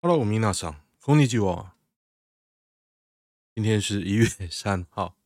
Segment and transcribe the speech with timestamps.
[0.00, 1.74] Hello，米娜桑，こんにちは。
[3.54, 5.16] 今天是一月三号，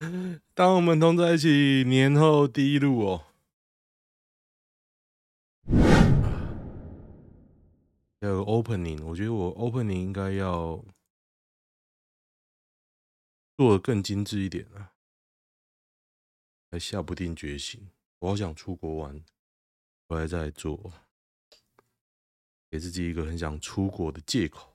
[0.53, 3.25] 当我们同在一起，年后第一路哦。
[8.19, 10.85] 要有 opening，我觉得我 opening 应该要
[13.57, 14.93] 做得更精致一点啊，
[16.69, 17.89] 还下不定决心。
[18.19, 19.25] 我好想出国玩，
[20.07, 20.93] 回来再做，
[22.70, 24.72] 给自己一个很想出国的借口。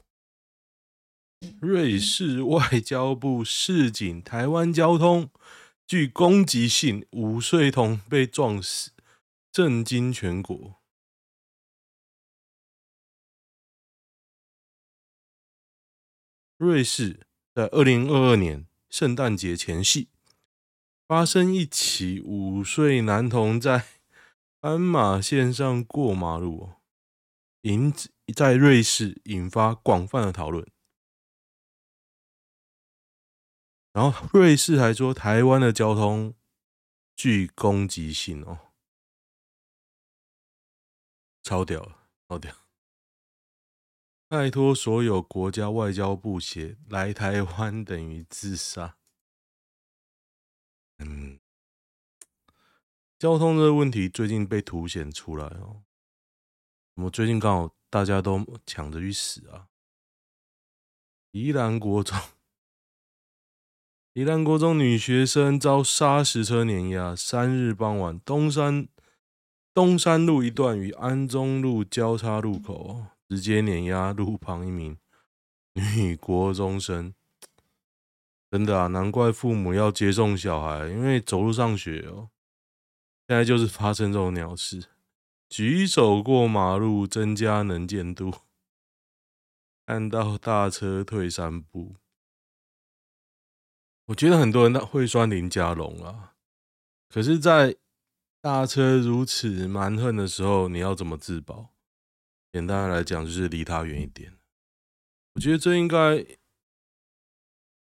[1.59, 5.29] 瑞士外交部示警：台湾交通
[5.87, 8.91] 具攻击性，五岁童被撞死，
[9.51, 10.75] 震惊全国。
[16.57, 17.21] 瑞士
[17.55, 20.09] 在二零二二年圣诞节前夕，
[21.07, 23.87] 发生一起五岁男童在
[24.59, 26.69] 斑马线上过马路，
[27.61, 27.93] 引
[28.35, 30.69] 在瑞士引发广泛的讨论。
[33.93, 36.33] 然后瑞士还说，台湾的交通
[37.15, 38.71] 具攻击性哦，
[41.43, 41.99] 超屌，
[42.29, 42.55] 超屌！
[44.29, 48.97] 拜托所有国家外交部写来台湾等于自杀。
[50.99, 51.41] 嗯，
[53.19, 55.83] 交通这个问题最近被凸显出来哦。
[56.95, 59.67] 我们最近刚好大家都抢着去死啊！
[61.31, 62.17] 宜兰国中，
[64.13, 68.87] 宜兰国中女学生遭砂石车碾压，三日傍晚，东山
[69.73, 73.05] 东山路一段与安中路交叉路口。
[73.29, 74.97] 直接碾压路旁一名
[75.71, 77.15] 女国中生，
[78.51, 82.29] 真的啊，难怪父母要接送小孩，因为走路上学哦。
[83.29, 84.83] 现在就是发生这种鸟事，
[85.51, 88.31] 举手过马路增加能见度，
[89.85, 91.97] 看到大车退三步。
[94.05, 96.35] 我觉得很多人会酸林家龙啊，
[97.09, 97.75] 可是，在
[98.39, 101.73] 大车如此蛮横的时候，你要怎么自保？
[102.53, 104.37] 简单的来讲，就是离他远一点。
[105.33, 106.39] 我觉得这应该也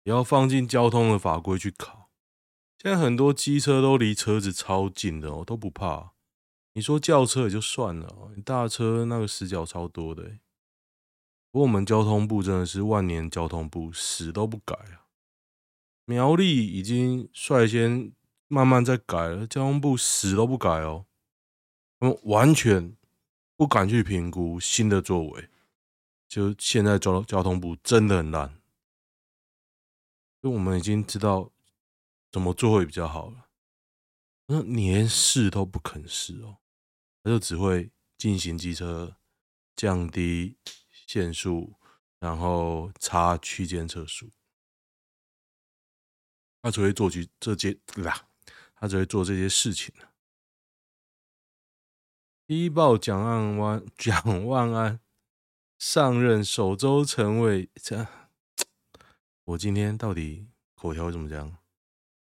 [0.03, 2.11] 要放进交通的法规去考。
[2.79, 6.14] 现在很多机车都离车子超近的哦，都不怕。
[6.75, 10.23] 你说轿车也就算了，你大车那个死角超多的。
[11.51, 15.07] 不过我们交通部真的是万年交通部，死都不改啊。
[16.05, 18.13] 苗栗已经率先
[18.49, 21.07] 慢慢在改了，交通部死都不改哦，
[21.99, 22.95] 他们完全。
[23.57, 25.49] 不敢去评估新的作为，
[26.27, 28.61] 就现在交交通部真的很烂，
[30.43, 31.53] 就我们已经知道
[32.33, 33.47] 怎么做会比较好了。
[34.49, 36.57] 那你连试都不肯试哦，
[37.25, 39.17] 他就只会进行机车
[39.75, 40.59] 降低
[41.07, 41.75] 限速，
[42.19, 44.31] 然后插区间测速，
[46.61, 48.29] 他只会做这这些啦，
[48.75, 49.93] 他只会做这些事情。
[52.47, 53.19] 踢爆蒋
[53.59, 55.01] 万安，蒋万安
[55.79, 58.07] 上任首周晨会，这
[59.45, 61.57] 我今天到底口条怎么讲？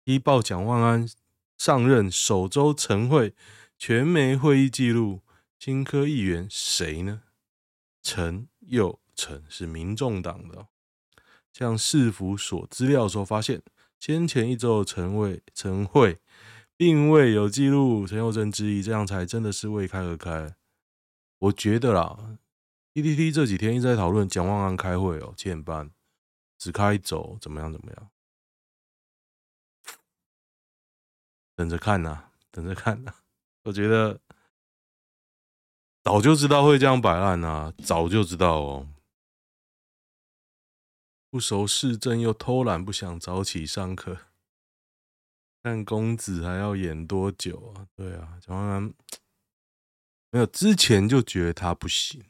[0.05, 1.09] 踢爆蒋万安
[1.56, 3.34] 上任首周晨会，
[3.81, 5.23] 全媒会议记录，
[5.59, 7.23] 新科议员谁呢？
[8.03, 10.69] 陈又成是民众党的，
[11.51, 13.63] 向市府索资料的时候发现，
[13.99, 16.21] 先前一周的晨会晨会。
[16.77, 20.57] 并未有记录，陈又成质疑，这样才真的是未开而开。
[21.39, 22.39] 我觉得啦
[22.93, 25.91] ，PTT 这几天一直在讨论蒋万安开会哦，七点半
[26.59, 27.73] 只开走，怎么样？
[27.73, 28.11] 怎么样？
[31.55, 33.15] 等着看呐，等着看呐。
[33.65, 34.21] 我觉得
[36.03, 38.88] 早就知道会这样摆烂啊，早就知道哦。
[41.28, 44.19] 不熟市政又偷懒，不想早起上课。
[45.62, 47.87] 看公子还要演多久啊？
[47.94, 48.94] 对啊，蒋万安
[50.31, 52.25] 没有之前就觉得他不行，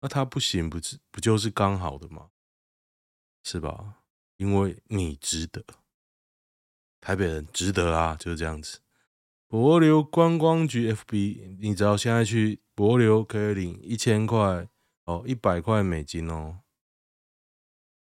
[0.00, 2.30] 那他不行不是不就是刚好的吗？
[3.42, 4.02] 是吧？
[4.36, 5.64] 因为你值得，
[7.00, 8.80] 台北人值得啊，就是这样子。
[9.48, 14.68] 帛琉观光局 FB，你只要现在去帛琉可以领一千块
[15.04, 16.62] 哦，一百块美金哦，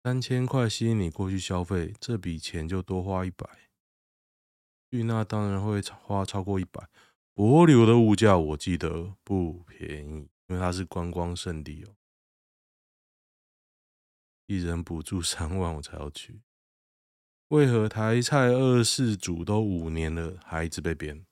[0.03, 3.45] 三千块吸引你过去消费，这笔钱就多花一百。
[4.89, 6.89] 去那当然会花超过一百。
[7.35, 11.93] 帛琉的物价我记得不便宜，因为它是观光胜地哦。
[14.45, 16.39] 一人补助三万，我才要去。
[17.49, 21.25] 为何台菜二世祖都五年了，还一直被贬？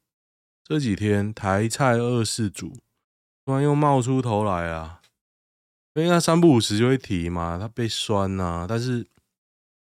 [0.63, 2.77] 这几天台菜二世祖
[3.45, 5.01] 突然又冒出头来啊！
[5.93, 9.05] 因为他三不五时就会提嘛，他被酸呐、啊，但是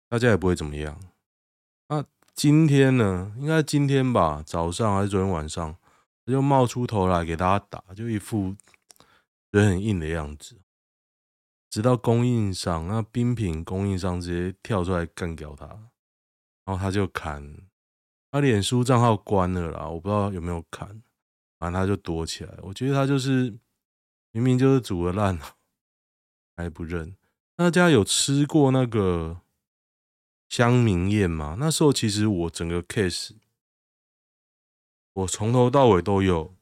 [0.08, 1.00] 大家也不会怎么样。
[1.88, 2.04] 那
[2.34, 3.32] 今天呢？
[3.38, 5.76] 应该今天吧，早上还是昨天晚上，
[6.26, 8.56] 他就冒出头来给大家打，就一副
[9.50, 10.60] 人很硬的样子。
[11.70, 15.90] 直到供应商，那冰品供应商直接跳出来干掉他，
[16.68, 17.42] 然后他就砍，
[18.30, 20.86] 他脸书账号关了啦，我不知道有没有砍，
[21.58, 22.54] 反正他就躲起来。
[22.60, 23.58] 我觉得他就是
[24.32, 25.40] 明明就是煮的烂，
[26.56, 27.16] 还不认。
[27.56, 29.40] 大家有吃过那个
[30.50, 31.56] 乡民宴吗？
[31.58, 33.30] 那时候其实我整个 case，
[35.14, 36.54] 我从头到尾都有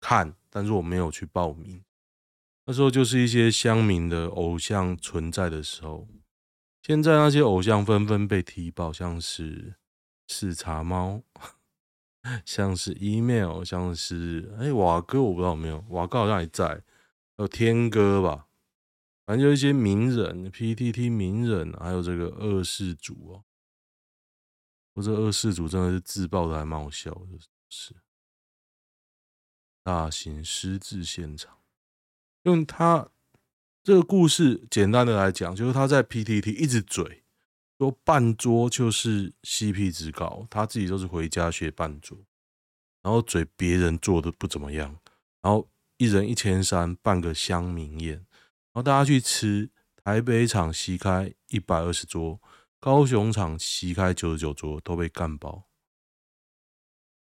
[0.00, 1.84] 看，但是我没有去报名。
[2.64, 6.08] 那时候就是一些乡民的偶像存在的时候，
[6.82, 9.76] 现在那些偶像纷纷被踢爆，像是
[10.26, 11.22] 四叉猫，
[12.44, 16.82] 像是 email，像是哎瓦哥，我不知道有没有瓦哥好像还在，还
[17.36, 18.48] 有天哥吧，
[19.24, 23.44] 反正就一些名人，PTT 名人，还有这个二世祖哦，
[24.94, 27.38] 我这二世祖真的是自爆的还蛮好笑的，
[27.68, 27.94] 是
[29.84, 31.58] 大型失智现场。
[32.42, 33.08] 用他
[33.84, 37.24] 这个故事简单的来讲，就是他在 PTT 一直嘴
[37.78, 42.16] 说半桌就是 CP 值高，他自己就是回家学半桌，
[43.02, 44.96] 然后嘴别人做的不怎么样，
[45.40, 49.68] 然后一人一千三办个乡民宴，然后大家去吃，
[50.04, 52.40] 台北场席开一百二十桌，
[52.78, 55.64] 高雄场席开九十九桌都被干爆，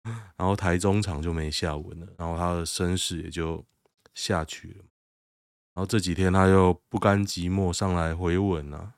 [0.37, 3.65] 然后台中场就没下文了，然后他的身世也就
[4.13, 4.85] 下去了。
[5.75, 8.93] 然后这几天他又不甘寂寞上来回文啊，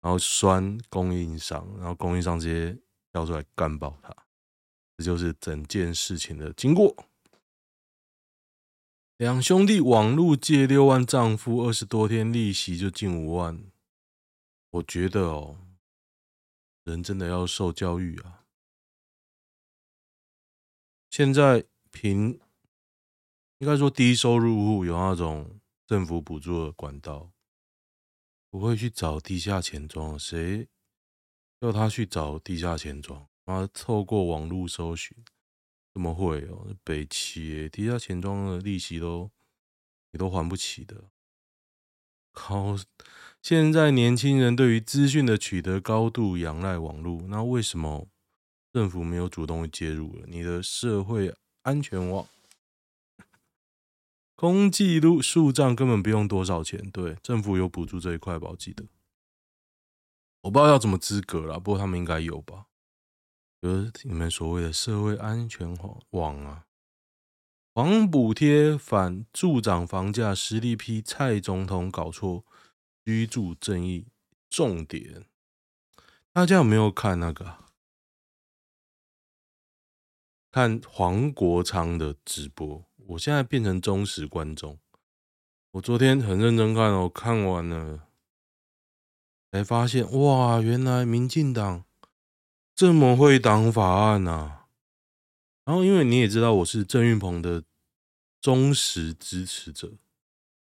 [0.00, 2.76] 然后酸供应商，然后供应商直接
[3.12, 4.12] 跳出来干爆他，
[4.96, 6.96] 这就是整件事情的经过。
[9.18, 13.62] 两兄弟网路借六万丈夫，二十多天利息就近五万，
[14.70, 15.58] 我觉得哦，
[16.82, 18.42] 人真的要受教育啊。
[21.08, 22.40] 现在凭
[23.58, 25.57] 应该说低收入户有那种。
[25.88, 27.32] 政府补助的管道，
[28.50, 30.68] 不会去找地下钱庄，谁
[31.60, 33.26] 要他去找地下钱庄？
[33.46, 35.16] 他透过网络搜寻，
[35.94, 36.76] 怎么会哦？
[36.84, 39.30] 北七地下钱庄的利息都
[40.10, 41.04] 你都还不起的。
[42.32, 42.76] 靠！
[43.40, 48.06] 现在年轻人对于资讯的取得高度仰赖网络，那为什么
[48.74, 50.26] 政府没有主动介入了？
[50.26, 52.28] 你的社会安全网？
[54.40, 58.50] 公记录树账根本不用多少钱，对，政府有补助这一块吧？
[58.50, 58.86] 我记得，
[60.42, 62.66] 我不知道要怎么资格啦，不过他们应该有吧？
[63.60, 65.76] 就是你们所谓的社会安全
[66.10, 66.66] 网啊，
[67.74, 72.44] 黄补贴反助长房价，实力批蔡总统搞错
[73.04, 74.06] 居住正义
[74.48, 75.26] 重点，
[76.32, 77.64] 大家有没有看那个？
[80.52, 82.87] 看黄国昌的直播？
[83.08, 84.78] 我现在变成忠实观众。
[85.70, 88.06] 我昨天很认真看，我看完了，
[89.50, 91.86] 才发现哇，原来民进党
[92.74, 94.66] 这么会挡法案呐！
[95.64, 97.64] 然后，因为你也知道我是郑运鹏的
[98.42, 99.94] 忠实支持者，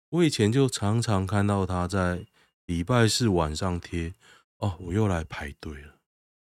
[0.09, 2.27] 我以前就常常看到他在
[2.65, 4.13] 礼拜四晚上贴
[4.57, 5.95] 哦，我又来排队了，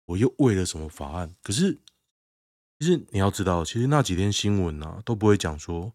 [0.05, 1.35] 我又为了什么法案？
[1.43, 1.77] 可是。
[2.79, 5.91] 其实你要知道，其实那几天新闻啊都不会讲说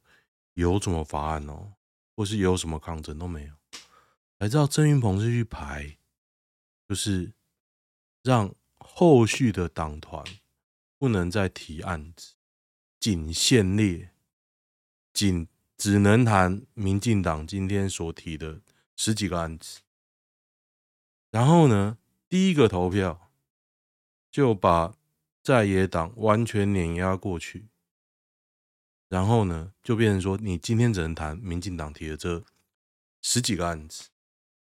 [0.55, 1.75] 有什么法案哦，
[2.17, 3.55] 或是有什么抗争都没有。
[4.41, 5.97] 才知道郑云鹏是去排，
[6.89, 7.33] 就是
[8.25, 10.25] 让后续的党团
[10.99, 12.35] 不能再提案子，
[12.99, 14.11] 仅限列，
[15.13, 15.47] 仅
[15.77, 18.61] 只能谈民进党今天所提的
[18.97, 19.83] 十几个案子。
[21.31, 21.99] 然后呢，
[22.29, 23.31] 第一个投票
[24.33, 24.97] 就把。
[25.43, 27.69] 在野党完全碾压过去，
[29.09, 32.45] 然后呢，就变成说，你今天只能谈民进党提的这
[33.21, 34.09] 十几个案子，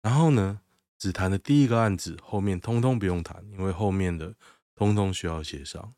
[0.02, 0.62] 然后呢，
[0.98, 4.36] 只谈的第一个案子，后面通通不用谈，因为后面的
[4.76, 5.96] 通通需要协商。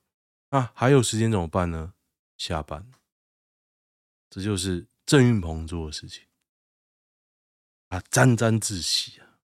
[0.49, 1.93] 啊，还有时间怎么办呢？
[2.37, 2.89] 下班，
[4.29, 6.25] 这就是郑运鹏做的事情，
[7.89, 9.37] 啊，沾沾自喜啊，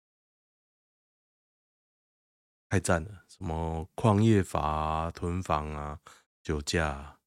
[2.68, 3.25] 太赞了。
[3.38, 5.99] 什么矿业法、囤房啊、
[6.43, 7.19] 酒驾啊？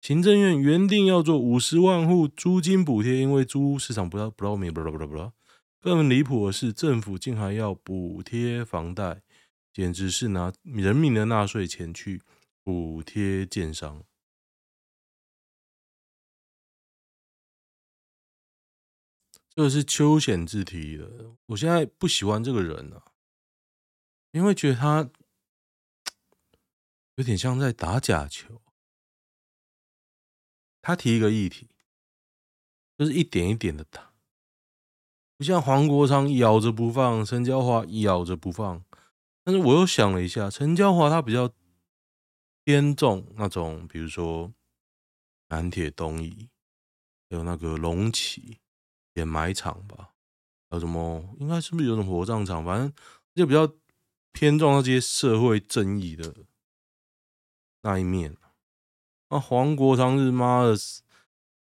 [0.00, 5.32] 行政院原定要做五十万户租金补贴，因为租市场不知道不知道没不不不。
[5.80, 9.22] 更离谱的是，政府竟还要补贴房贷，
[9.72, 12.22] 简直是拿人民的纳税钱去
[12.64, 14.04] 补贴建商。
[19.50, 21.36] 这个是邱显智提的。
[21.46, 23.02] 我现在不喜欢这个人啊，
[24.30, 25.10] 因为觉得他
[27.18, 28.62] 有点像在打假球。
[30.80, 31.68] 他提一个议题，
[32.96, 34.12] 就是一点一点的打，
[35.36, 38.84] 不像黄国昌咬着不放，陈椒华咬着不放。
[39.42, 41.52] 但是我又想了一下，陈椒华他比较
[42.62, 44.52] 偏重那种，比如说
[45.48, 46.48] 南铁东移，
[47.28, 48.60] 还有那个龙旗
[49.14, 50.14] 掩埋场吧，
[50.70, 51.34] 还有什么？
[51.40, 52.64] 应该是不是有什么火葬场？
[52.64, 52.92] 反正
[53.34, 53.68] 就比较
[54.30, 56.32] 偏重那些社会正义的
[57.88, 58.36] 那一面。
[59.28, 60.76] 啊，黄国昌是妈的，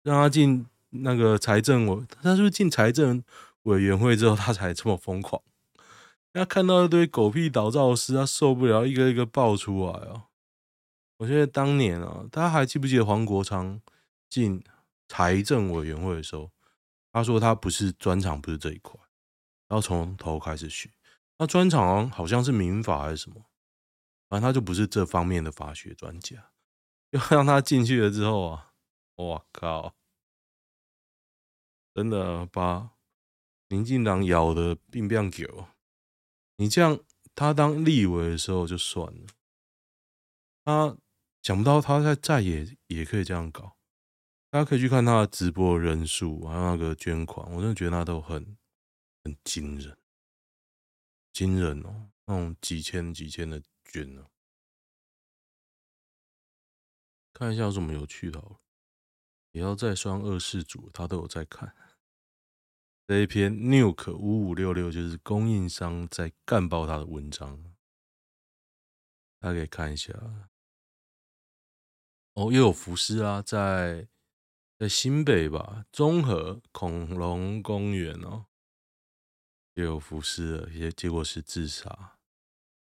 [0.02, 3.24] 让他进那个财政委，他是不是进财政
[3.64, 5.42] 委员会之后，他才这么疯狂？
[6.32, 10.26] 他看到一堆狗屁倒灶师，他受不了，一个一个爆出来啊！
[11.18, 13.80] 我觉得当年啊，大家还记不记得黄国昌
[14.28, 14.62] 进
[15.08, 16.50] 财政委员会的时候，
[17.12, 19.00] 他说他不是专长，不是这一块，
[19.68, 20.90] 然后从头开始学。
[21.38, 23.36] 那专长好像是民法还是什么，
[24.28, 26.50] 反正他就不是这方面的法学专家。
[27.10, 28.72] 就让他进去了之后啊，
[29.14, 29.94] 我靠，
[31.94, 32.90] 真的把
[33.68, 35.68] 民进党咬的并不久。
[36.56, 36.98] 你这样，
[37.34, 39.26] 他当立委的时候就算了，
[40.64, 40.96] 他
[41.42, 43.76] 想不到他在在野也可以这样搞。
[44.50, 48.56] 大家可以去看他的直播人数，还有那个捐款，我真的觉得他都很
[49.22, 49.96] 很惊人，
[51.32, 53.60] 惊人哦，那种几千几千的
[53.94, 54.26] 捐呢。
[57.32, 58.42] 看一下有什么有趣的，
[59.52, 61.76] 也要再双二世祖，他都有在看。
[63.06, 67.76] 这一篇 Nuke 五五六六就是供应商在干爆他的文章，
[69.38, 70.12] 大家可以看一下。
[72.32, 74.08] 哦，又有福斯啊，在
[74.76, 78.46] 在新北吧，综合恐龙公园哦，
[79.74, 82.13] 又有福斯了，也结果是自杀。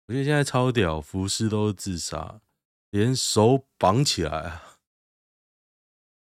[0.06, 2.40] 我觉得现在超屌，福斯都是自杀，
[2.90, 4.78] 连手绑起来啊。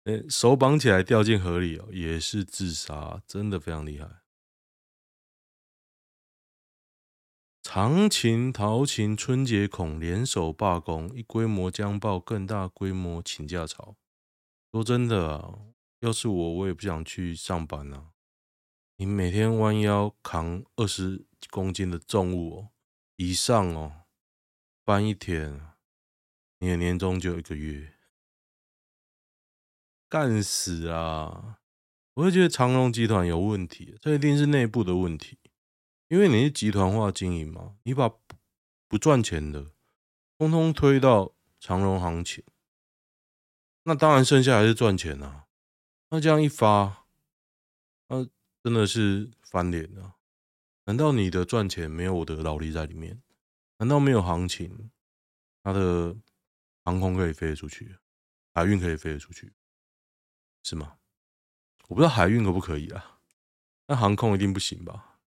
[0.05, 4.21] 欸、手绑起来掉进河里哦，也是自杀，真的非常厉害。
[7.61, 13.95] 长琴、陶琴春节恐联手罢工，一规模将爆更大规模请假潮。
[14.73, 15.59] 说真的啊，
[16.01, 18.11] 要是我，我也不想去上班啊。
[18.97, 22.69] 你每天弯腰扛二十公斤的重物哦，
[23.15, 24.05] 以上哦，
[24.83, 25.61] 搬一天，
[26.59, 27.93] 你的年终就一个月。
[30.09, 31.59] 干死啊！
[32.13, 35.39] 我会觉得长荣集团有问题，这一定是内部的问题，
[36.07, 38.11] 因为你是集团化经营嘛，你把
[38.87, 39.71] 不赚钱的
[40.37, 42.43] 通通推到长荣行情，
[43.83, 45.47] 那当然剩下还是赚钱啊。
[46.09, 47.07] 那这样一发，
[48.09, 48.23] 那
[48.63, 50.15] 真的是翻脸了。
[50.85, 53.21] 难道你的赚钱没有我的劳力在里面？
[53.77, 54.91] 难道没有行情，
[55.63, 56.15] 它的
[56.83, 57.97] 航空可以飞得出去，
[58.53, 59.53] 海运可以飞得出去？
[60.63, 60.97] 是吗？
[61.87, 63.19] 我不知道海运可不可以啊？
[63.87, 65.19] 那航空一定不行吧？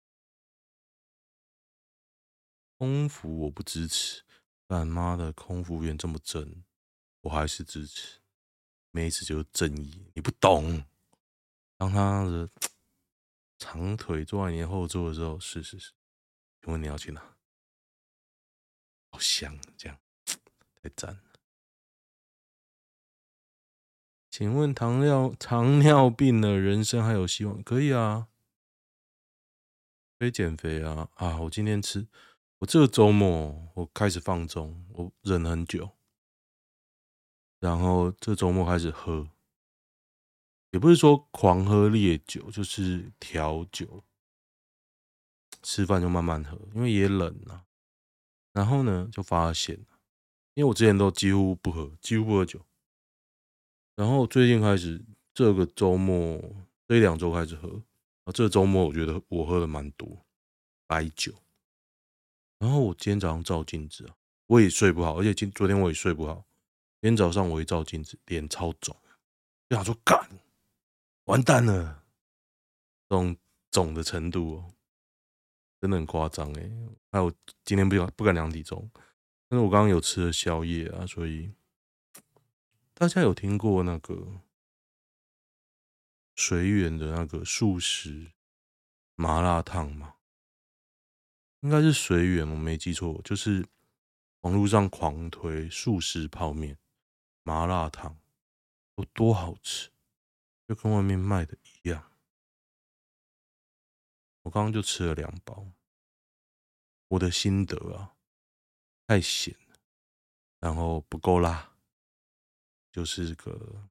[2.77, 4.24] 空服我不支持，
[4.67, 6.63] 但妈的空服员这么真，
[7.21, 8.19] 我还是支持。
[8.91, 10.85] 妹子就是正义，你不懂。
[11.77, 12.50] 当他的
[13.65, 15.91] 长腿坐在你后座的时候，是是是。
[16.62, 17.36] 请问你要去哪？
[19.10, 19.98] 好香，这样
[20.75, 21.22] 太赞了。
[24.29, 27.63] 请问糖尿糖尿病的人生还有希望？
[27.63, 28.27] 可以啊，
[30.19, 31.10] 可以减肥啊！
[31.15, 32.07] 啊，我今天吃，
[32.60, 35.89] 我这个周末我开始放纵，我忍很久，
[37.60, 39.27] 然后这周末开始喝，
[40.75, 44.03] 也不是说狂喝烈酒，就是调酒，
[45.63, 47.63] 吃饭就慢慢喝，因为也冷啊。
[48.51, 49.74] 然后呢，就发现，
[50.53, 52.60] 因为我之前都几乎不喝，几乎不喝酒。
[53.96, 55.01] 然后最近开始，
[55.34, 56.44] 这个周末
[56.89, 57.82] 这一两周开始喝
[58.25, 58.34] 啊。
[58.34, 60.25] 这个周末我觉得我喝的蛮多
[60.88, 61.34] 白酒。
[62.60, 64.15] 然后我今天早上照镜子啊，
[64.48, 66.44] 我也睡不好，而且今昨天我也睡不好。
[67.00, 68.94] 今天早上我一照镜子，脸超肿，
[69.70, 70.20] 就想说干，
[71.25, 72.03] 完蛋了，
[73.10, 73.38] 这种
[73.72, 74.74] 肿的程度哦，
[75.79, 76.72] 真的很夸张哎。
[77.12, 77.32] 还有
[77.63, 78.89] 今天不敢不敢量体重，
[79.48, 81.53] 但是我刚刚有吃了宵夜啊，所以。
[82.98, 84.39] 大家有听过那个
[86.34, 88.32] 随缘的那个素食
[89.15, 90.15] 麻辣烫吗？
[91.60, 93.67] 应该是随缘，我没记错，就是
[94.41, 96.77] 网络上狂推素食泡面、
[97.44, 98.17] 麻辣烫，
[98.96, 99.89] 有多好吃，
[100.67, 102.12] 就跟外面卖的一样。
[104.43, 105.67] 我刚刚就吃了两包。
[107.07, 108.15] 我的心得啊，
[109.05, 109.77] 太咸了，
[110.60, 111.75] 然后不够辣，
[112.91, 113.88] 就是个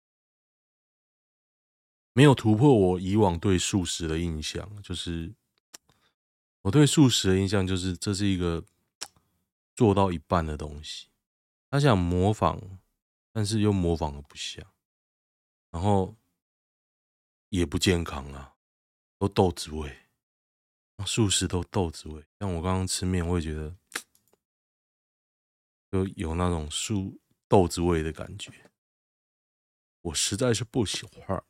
[2.12, 4.82] 没有突破我以往对素食的印象。
[4.82, 5.32] 就是
[6.62, 8.64] 我对素食的印象，就是这是一个
[9.76, 11.08] 做到一半的东西，
[11.70, 12.60] 他想模仿，
[13.32, 14.66] 但是又模仿的不像，
[15.70, 16.16] 然后
[17.54, 18.56] 也不健康啊，
[19.16, 19.98] 都豆子味。
[21.06, 23.76] 素食都豆子味，像我刚刚吃面，我也觉得
[25.92, 28.72] 就有那种素豆子味的感觉，
[30.00, 31.44] 我实在是不喜欢。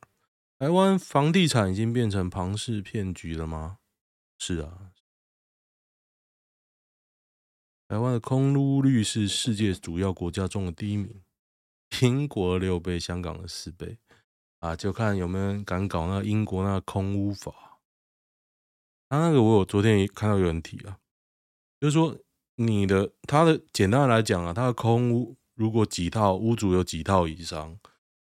[0.59, 3.79] 台湾房地产已经变成庞氏骗局了吗？
[4.39, 4.93] 是啊，
[7.89, 11.23] 台湾的空屋率是世界主要国家中的第一名，
[12.03, 13.99] 英国六倍，香港的四倍
[14.65, 17.79] 啊，就看有没有人敢搞那英国那个空屋法。
[19.11, 20.99] 他那个我有昨天也看到有人提啊，
[21.79, 22.19] 就是说
[22.55, 27.79] 你的他的简单来讲啊，他的空屋如果几套屋主有几套以上，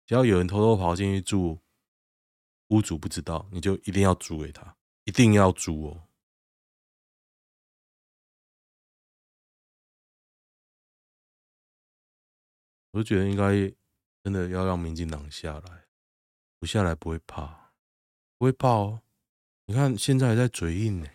[0.05, 1.59] 只要有人偷偷跑进去住，
[2.69, 6.03] 屋主不知道，你就一定要租给他，一定要租哦。
[12.91, 13.51] 我就觉得应该
[14.23, 15.88] 真的要让民进党下来，
[16.59, 17.71] 不下来不会怕，
[18.37, 19.01] 不会怕哦。
[19.65, 21.07] 你看，现在还在嘴硬呢。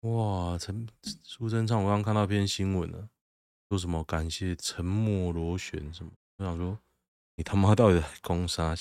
[0.00, 3.08] 哇，陈苏贞昌，我刚刚看到一篇新闻了，
[3.68, 6.12] 说什么感谢沉默螺旋什么？
[6.36, 6.78] 我想说，
[7.36, 8.74] 你他妈到底在攻啥？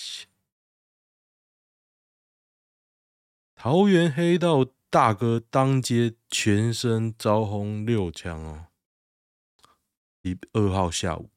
[3.55, 8.67] 桃园黑道大哥当街全身遭轰六枪哦！
[10.21, 11.29] 一二号下午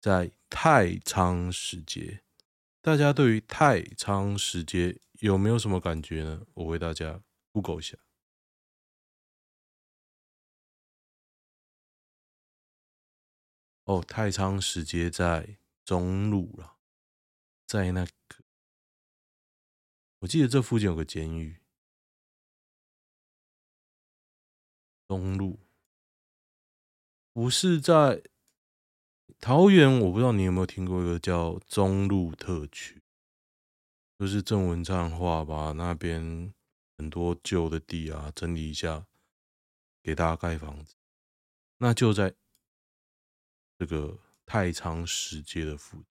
[0.00, 2.22] 在太仓使节，
[2.80, 5.00] 大家对于太仓使节。
[5.20, 6.46] 有没有什么感觉呢？
[6.54, 7.20] 我为大家
[7.50, 7.98] Google 一下。
[13.82, 16.78] 哦，太仓使节在中路了，
[17.66, 18.44] 在那个，
[20.20, 21.60] 我记得这附近有个监狱。
[25.08, 25.58] 中路
[27.32, 28.22] 不是在
[29.40, 33.02] 桃园，我不知道你有没有听过一个叫中路特区。
[34.18, 36.52] 就是郑文灿话，把那边
[36.96, 39.06] 很多旧的地啊整理一下，
[40.02, 40.96] 给大家盖房子。
[41.78, 42.34] 那就在
[43.78, 46.06] 这个太仓使节的附近，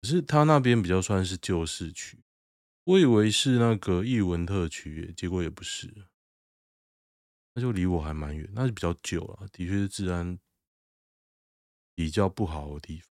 [0.00, 2.22] 可是他那边比较算是旧市区，
[2.84, 6.08] 我以为是那个艺文特区，结果也不是，
[7.52, 10.38] 那就离我还蛮远，那是比较旧了，的确是治安
[12.00, 13.06] 比较不好的地方。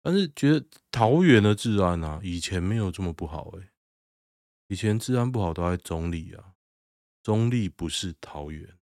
[0.00, 3.68] 但是觉得桃园的治安啊，以前没有这么不好诶、
[4.68, 6.54] 以前治安不好都在中坜啊，
[7.22, 8.78] 中坜不是桃园。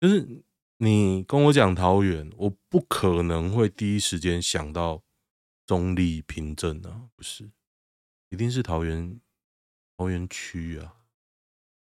[0.00, 0.42] 就是
[0.78, 5.04] 你跟我讲桃园，我不可能会第一时间想到
[5.64, 7.52] 中坜平镇啊，不是，
[8.30, 9.20] 一定是桃园
[9.96, 10.96] 桃园区啊，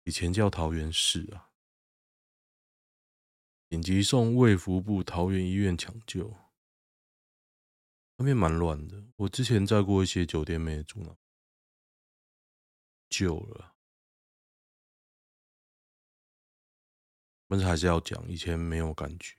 [0.04, 1.50] 以前叫桃园市啊。
[3.70, 6.34] 紧急送卫福部桃园医院抢救。
[8.18, 11.18] 那边蛮乱的，我之前在过一些酒店没住呢，
[13.10, 13.76] 旧了，
[17.50, 19.36] 但是还是要讲，以前没有感觉。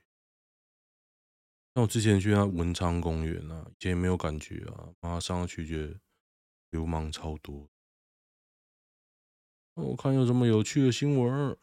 [1.73, 5.99] 那我之前去那文昌公园啊，以前也没有感觉啊，马上去觉得
[6.69, 7.67] 流氓超多。
[9.73, 11.57] 我看有什么有趣的新闻？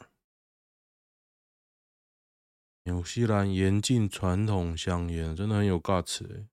[2.84, 6.46] 纽西兰严禁传统香烟，真的很有 guts 欸。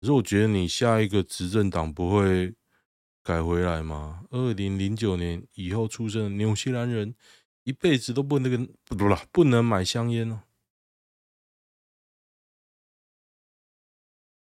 [0.00, 2.54] 可是我觉得你下一个执政党不会
[3.22, 4.24] 改回来吗？
[4.30, 7.14] 二零零九年以后出生的纽西兰人
[7.62, 10.42] 一辈子都不能跟不不了，不能买香烟哦。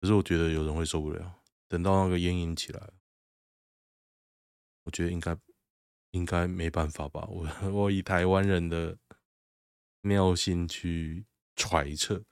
[0.00, 2.90] 可是我觉得有人会受不了，等到那个烟瘾起来，
[4.84, 5.36] 我觉得应该
[6.10, 7.26] 应该没办法吧。
[7.26, 8.98] 我 我以台湾人的
[10.04, 12.24] 尿性去揣测。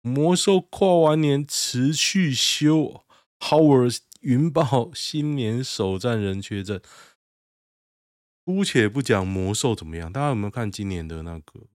[0.00, 3.04] 魔兽跨完年持续休
[3.40, 6.82] ，Howard 云豹新年首战人缺阵。
[8.44, 11.66] 姑且不讲魔兽怎么样，大家有没有看今年的那个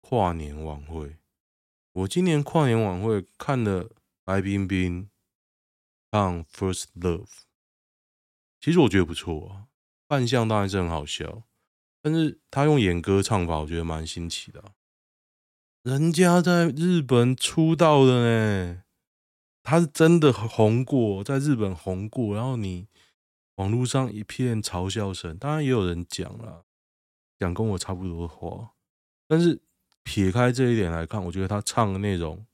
[0.00, 1.16] 跨年晚会？
[1.92, 3.90] 我今年跨年晚会看了
[4.24, 5.10] 白冰冰
[6.10, 7.24] 唱《First Love》，
[8.60, 9.66] 其实我觉得不错啊，
[10.06, 11.42] 扮相当然是很好笑，
[12.02, 14.62] 但是他用演歌唱法，我觉得蛮新奇的。
[15.84, 18.82] 人家在日本出道的呢，
[19.62, 22.34] 他是真的红过，在日本红过。
[22.34, 22.88] 然后你
[23.54, 26.64] 网络上一片嘲笑声，当然也有人讲了，
[27.38, 28.72] 讲跟我差不多的话，
[29.28, 29.60] 但是
[30.02, 32.44] 撇开这一点来看，我觉得他唱的内容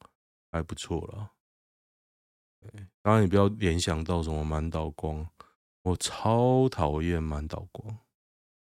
[0.52, 1.30] 还不错了。
[3.02, 5.26] 当然，你不要联想到什么满岛光，
[5.82, 7.98] 我超讨厌满岛光，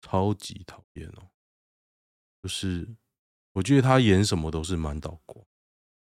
[0.00, 1.30] 超级讨厌哦。
[2.42, 2.96] 就是
[3.52, 5.44] 我觉得他演什么都是满岛光，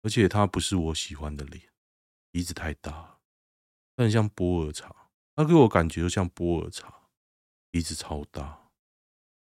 [0.03, 1.63] 而且他不是我喜欢的脸，
[2.31, 3.19] 鼻子太大，
[3.97, 4.95] 他很像波尔茶，
[5.35, 7.09] 他给我感觉就像波尔茶，
[7.71, 8.71] 鼻子超大，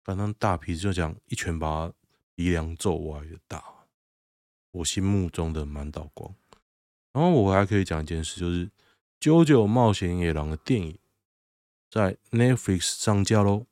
[0.05, 1.95] 反正大鼻子就讲一拳把他
[2.35, 3.87] 鼻梁揍歪的大，
[4.73, 6.35] 我心目中的满岛光。
[7.12, 8.67] 然后我还可以讲一件事，就是
[9.21, 10.99] 《JoJo 冒险野狼》的电影
[11.91, 13.67] 在 Netflix 上架喽，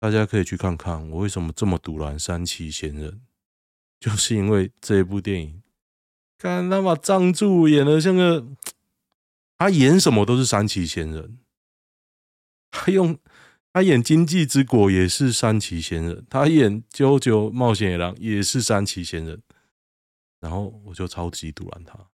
[0.00, 1.08] 大家可以去看看。
[1.10, 3.20] 我为什么这么赌烂山崎贤人，
[4.00, 5.62] 就是因为这一部电影，
[6.38, 8.46] 看他把藏柱演的像个，
[9.58, 11.38] 他演什么都是山崎贤人，
[12.70, 13.18] 他用
[13.72, 19.42] 他演《今际之国》也是山崎贤人，他演《九九冒险野狼》也是山崎贤人。
[20.40, 22.08] 然后我就超级赌烂他。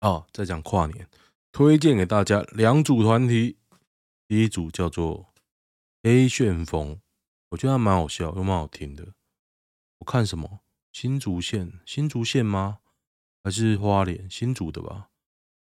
[0.00, 1.06] 哦，再讲跨年，
[1.52, 3.58] 推荐给大家两组团体。
[4.26, 5.25] 第一组叫做
[6.06, 7.00] 黑旋风，
[7.48, 9.08] 我觉得还蛮好笑又蛮好听的。
[9.98, 10.60] 我看什么
[10.92, 11.80] 新竹县？
[11.84, 12.78] 新竹县吗？
[13.42, 14.30] 还是花莲？
[14.30, 15.08] 新竹的吧？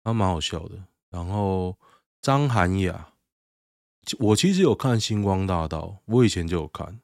[0.04, 0.84] 他蛮好笑的。
[1.10, 1.80] 然后
[2.22, 3.14] 张涵雅，
[4.20, 7.02] 我其实有看《星光大道》，我以前就有看，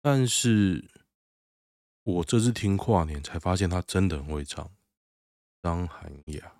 [0.00, 0.90] 但是。
[2.04, 4.70] 我这次听跨年才发现他真的很会唱，
[5.60, 6.52] 张涵雅。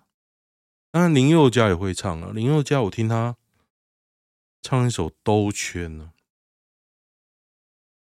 [0.91, 3.37] 当然林宥嘉也会唱啊，林宥嘉我听他
[4.61, 6.13] 唱一首《兜圈》呢，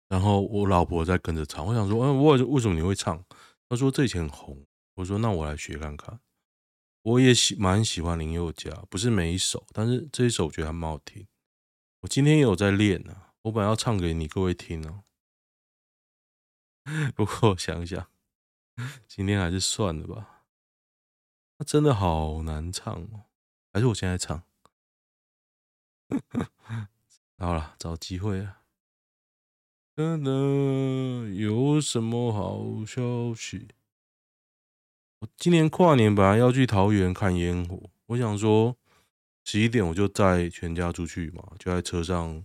[0.08, 3.24] 然后我老婆在跟着唱，我想说，嗯，为为什么你会唱？
[3.68, 6.20] 她说这以前很红，我说那我来学看看。
[7.02, 11.26] 我也喜蛮喜欢林宥嘉，不是每一首，但是这一首我觉得还蛮好听。
[12.00, 15.04] 我今天也有在练呢，我本来要唱给你各位听呢。
[17.14, 18.10] 不过我想一想，
[19.06, 20.46] 今天还是算了吧。
[21.56, 23.26] 他真的好难唱哦，
[23.72, 24.42] 还是我现在唱？
[27.38, 28.62] 好了，找机会啊。
[29.94, 33.68] 等等，有什么好消息？
[35.20, 38.76] 我今年跨年本来要去桃园看烟火，我想说
[39.44, 42.44] 十一点我就载全家出去嘛，就在车上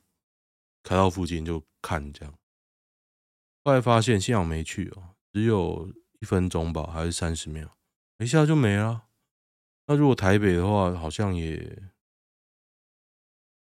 [0.81, 2.33] 开到附近就看这样。
[3.63, 7.77] 后来发现幸好没去哦，只有一分钟吧，还是三十秒，
[8.17, 9.03] 一下就没了。
[9.85, 11.83] 那如果台北的话，好像也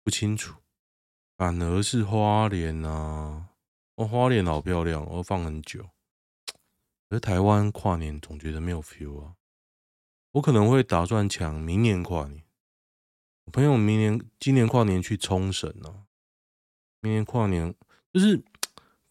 [0.04, 0.56] 不清楚。
[1.38, 3.50] 反而是花莲啊，
[3.96, 5.90] 哦，花莲好漂亮，我放很久。
[7.10, 9.36] 而台湾跨年总觉得没有 feel 啊。
[10.34, 12.44] 我可能会打算抢明年跨年。
[13.46, 16.06] 我朋友明年、今年跨年去冲绳呢，
[17.02, 17.74] 明年跨年
[18.12, 18.44] 就是。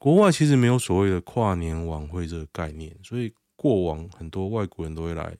[0.03, 5.39] 国外其实没有所谓的跨年晚会这个概念，所以过往很多外国人都会来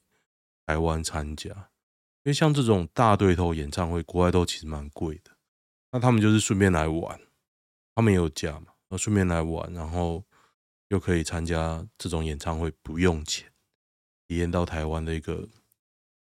[0.65, 1.51] 台湾参加。
[1.51, 5.32] 因为像这种大对头演唱会，国外都其实蛮贵的。
[5.93, 7.21] 那他们就是顺便来玩，
[7.95, 10.25] 他们也有假嘛，那顺便来玩，然后
[10.89, 13.53] 又可以参加这种演唱会，不用钱，
[14.27, 15.49] 体验到台湾的一个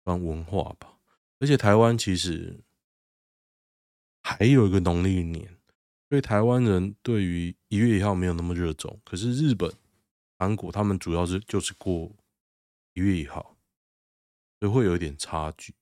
[0.05, 0.99] 算文化吧。
[1.41, 2.61] 而且台湾其实
[4.23, 5.59] 还有一个农历年。
[6.09, 9.73] 所以台湾人对于一月一号没有那么热衷，可是日本、
[10.39, 12.13] 韩国他们主要是就是过
[12.93, 13.57] 一月一号，
[14.61, 15.73] 所以会有一点差距。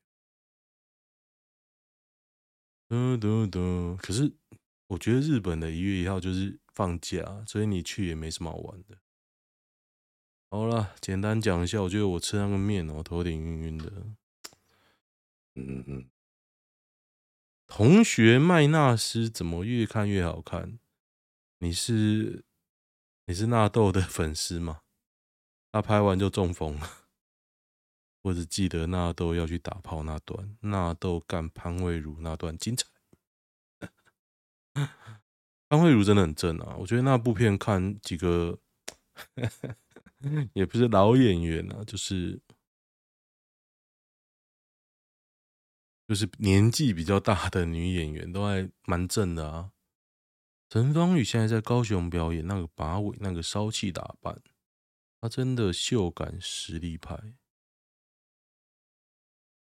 [2.90, 3.96] 嘟嘟嘟。
[4.02, 4.32] 可是
[4.88, 8.98] 我觉得日本的一月一号就是放假，所以你去也没什么好玩的。
[10.50, 13.92] 好了，简单讲一下，我觉得我吃那个面哦，头有点晕晕的。
[15.54, 16.10] 嗯嗯。
[17.68, 20.80] 同学麦纳斯怎么越看越好看？
[21.60, 22.44] 你是
[23.26, 24.80] 你是纳豆的粉丝吗？
[25.70, 26.99] 他拍完就中风了。
[28.22, 32.86] 我只记得纳豆要去打炮那段，纳豆干潘慧茹那段精彩。
[35.68, 36.76] 潘慧茹真的很正啊！
[36.78, 38.58] 我觉得那部片看几个，
[40.52, 42.40] 也不是老演员啊，就是。
[46.08, 49.70] 就是年纪比较大的女演员都还蛮正的啊。
[50.68, 54.42] 陈芳语现在在高雄表演，那个把尾，那个骚气打扮，
[55.20, 57.36] 她真的秀感实力派。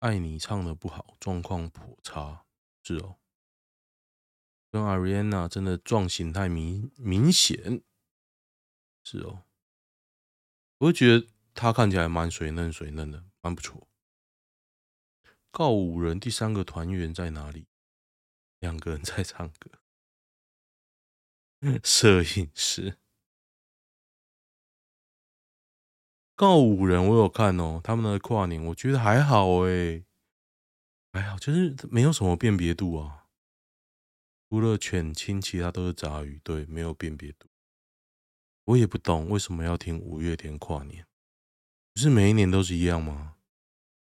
[0.05, 2.45] 爱你唱的不好，状况颇差，
[2.83, 3.17] 是哦。
[4.71, 7.83] 跟 Ariana 真的撞型太明明显，
[9.03, 9.45] 是哦。
[10.77, 13.89] 我觉得她看起来蛮水嫩水嫩的，蛮不错。
[15.51, 17.67] 告五人第三个团员在哪里？
[18.59, 19.71] 两个人在唱歌。
[21.83, 22.99] 摄影师。
[26.37, 30.05] 告五人我有看哦，他们的跨年我觉得还好诶，
[31.13, 33.29] 还好，就是没有什么辨别度啊。
[34.51, 37.49] 除了犬青，其他都是杂鱼，对，没有辨别度。
[38.65, 41.07] 我也不懂为什么要听五月天跨年，
[41.93, 43.37] 不是每一年都是一样吗？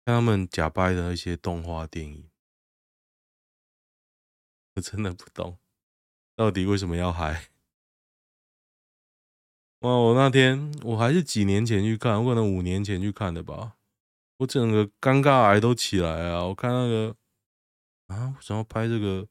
[0.04, 2.30] 看他们假掰的那些动画电影，
[4.76, 5.58] 我真的不懂，
[6.34, 7.50] 到底为什么要嗨？
[9.80, 9.92] 哇！
[9.92, 13.76] 我那天我还是几年前去看，我可能五年前去看的吧。
[14.38, 16.44] 我整个尴尬癌都起来啊！
[16.44, 17.16] 我看那个
[18.08, 19.28] 啊，为什么要拍这个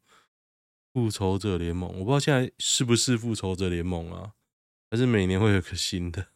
[0.94, 1.90] 复仇者联盟？
[2.00, 4.34] 我不知道现在是不是复仇者联盟啊？
[4.90, 6.28] 还是每年会有个新的？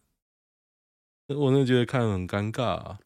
[1.28, 3.00] 我那觉得看很尴尬啊！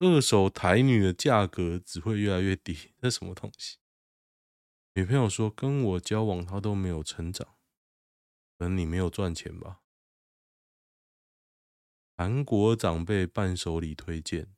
[0.00, 3.76] 二手台女的价格只会越来越低，这什么东西？
[4.94, 7.46] 女朋友说跟我交往，她都没有成长，
[8.58, 9.80] 可能你没有赚钱吧？
[12.20, 14.48] 韩国长辈伴手礼推荐，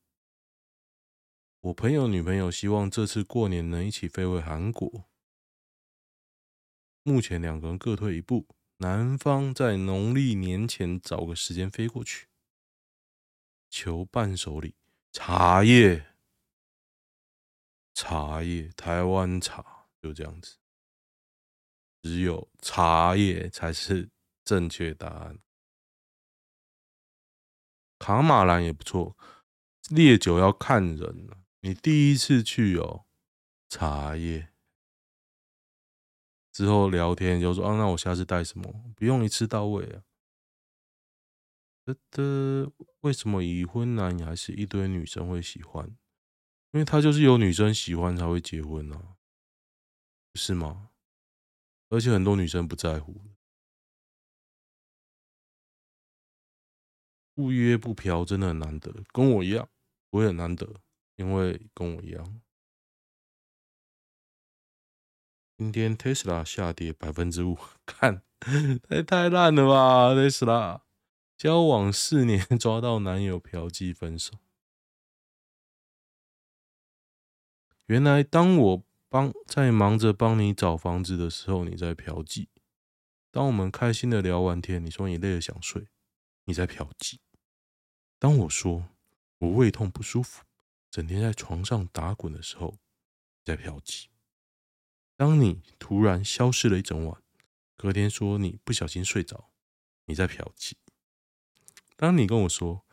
[1.61, 5.11] 我朋友女朋友希望这次过年能一起飞回韩国。
[7.03, 8.47] 目前两个人各退一步，
[8.79, 12.29] 男方在农历年前找个时间飞过去，
[13.69, 14.75] 求伴手礼。
[15.13, 16.15] 茶叶，
[17.93, 20.57] 茶叶，台湾茶就这样子，
[22.01, 24.09] 只有茶叶才是
[24.47, 25.39] 正确答案。
[28.01, 29.17] 卡马兰也不错，
[29.91, 31.29] 烈酒要看人。
[31.61, 33.05] 你第一次去哦，
[33.69, 34.49] 茶叶
[36.51, 38.93] 之后聊天就说啊，那我下次带什么？
[38.97, 40.03] 不用一次到位啊。
[41.85, 45.87] 得得，为什么已婚男还是一堆女生会喜欢？
[46.73, 49.17] 因为他就是有女生喜欢才会结婚啊，
[50.33, 50.89] 不是吗？
[51.91, 53.21] 而且很多女生不在乎。
[57.41, 59.67] 不约不嫖真的很难得，跟我一样，
[60.11, 60.75] 我也很难得，
[61.17, 62.43] 因为跟我一样。
[65.57, 68.23] 今天特斯拉下跌百分之五， 看，
[68.83, 70.15] 太太烂了吧！
[70.15, 70.83] 特斯拉
[71.39, 74.35] 交往四年 抓到男友嫖妓分手。
[77.87, 82.49] 原来当我帮在忙着帮你找房子的时候，你在嫖妓；
[83.31, 85.89] 当我们开心的聊完天，你说你累了想睡，
[86.45, 87.17] 你在嫖妓。
[88.21, 88.91] 当我说
[89.39, 90.45] 我胃痛不舒服，
[90.91, 92.77] 整天在床上打滚的时候，
[93.43, 94.09] 在嫖妓。
[95.17, 97.23] 当你突然消失了一整晚，
[97.79, 99.51] 隔天说你不小心睡着，
[100.05, 100.75] 你在嫖妓。
[101.97, 102.85] 当你跟我说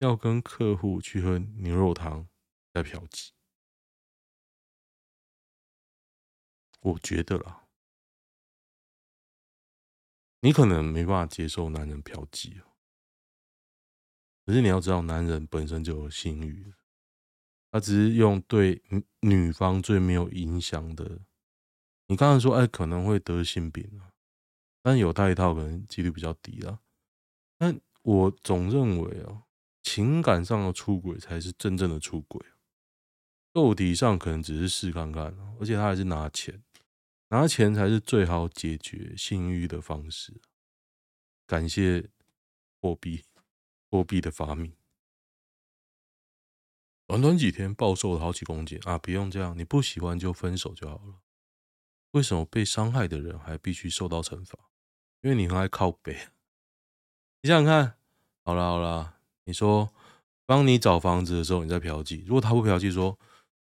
[0.00, 2.28] 要跟客户去喝牛肉汤，
[2.70, 3.30] 在嫖妓。
[6.80, 7.66] 我觉得啦，
[10.40, 12.73] 你可能没办法接受男人嫖妓哦。
[14.44, 16.74] 可是你要知道，男人本身就有性欲，
[17.70, 18.82] 他只是用对
[19.20, 21.20] 女方最没有影响的。
[22.08, 24.12] 你刚才说，哎，可能会得性病啊，
[24.82, 26.80] 但有带一套可能几率比较低啊。
[27.56, 29.44] 但我总认为啊，
[29.82, 32.44] 情感上的出轨才是真正的出轨，
[33.54, 36.62] 肉体上可能只是试看看，而且他还是拿钱，
[37.30, 40.38] 拿钱才是最好解决性欲的方式。
[41.46, 42.10] 感谢
[42.80, 43.24] 货币。
[43.94, 44.74] 货币的发明，
[47.06, 48.98] 短短几天暴瘦了好几公斤啊！
[48.98, 51.20] 不用这样，你不喜欢就分手就好了。
[52.10, 54.58] 为什么被伤害的人还必须受到惩罚？
[55.20, 56.26] 因为你很爱靠北。
[57.42, 57.96] 你想想看，
[58.42, 59.94] 好了好了，你说
[60.44, 63.16] 帮你找房子的时候你在嫖妓，如果他不嫖妓，说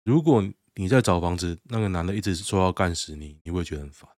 [0.03, 0.43] 如果
[0.77, 4.11] 你在找房子，那个男的一直说要干死你，你会觉得很烦。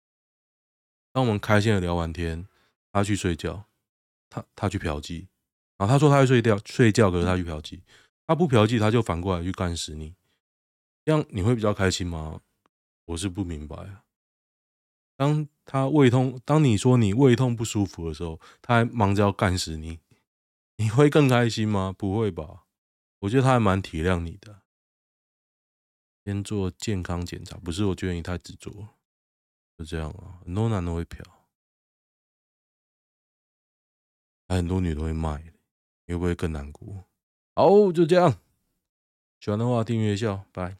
[1.12, 2.48] 当我们开心的聊完天，
[2.92, 3.66] 他去睡觉，
[4.30, 5.30] 他他去嫖妓。
[5.78, 7.82] 啊，他说他会睡觉，睡觉，可是他去嫖妓，
[8.26, 10.16] 他不嫖妓，他就反过来去干死你，
[11.06, 12.42] 这样你会比较开心吗？
[13.06, 14.04] 我是不明白啊。
[15.16, 20.00] 当他胃痛，当你说你胃痛不舒服的时候，他还忙着要干死你，
[20.76, 21.94] 你会更开心吗？
[21.98, 22.66] 不会吧？
[23.20, 24.62] 我觉得他还蛮体谅你的。
[26.26, 27.86] 先做健康检查，不是？
[27.86, 28.70] 我觉得你太执着，
[29.78, 30.42] 就这样啊。
[30.44, 31.24] 很多男的会嫖，
[34.48, 35.54] 还很多女的会卖。
[36.08, 37.06] 你会不会更难过？
[37.54, 38.40] 好，就这样。
[39.40, 40.78] 喜欢的话，订阅一下，拜。